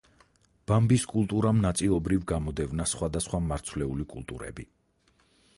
[0.71, 4.71] ბამბის კულტურამ ნაწილობრივ გამოდევნა სხვადასხვა მარცვლეული კულტურები.